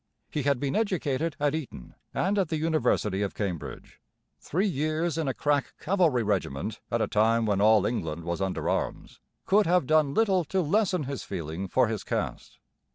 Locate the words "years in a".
4.65-5.33